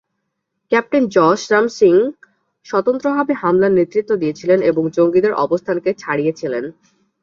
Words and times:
Captain 0.71 1.03
Jash 1.15 1.41
Ram 1.51 1.65
Singh 1.77 1.95
স্বতন্ত্রভাবে 2.65 3.33
হামলার 3.41 3.73
নেতৃত্ব 3.79 4.11
দিয়েছিলেন 4.21 4.59
এবং 4.61 4.83
জঙ্গিদের 4.95 5.33
অবস্থানকে 5.45 5.89
ছাড়িয়েছিলেন। 5.93 6.63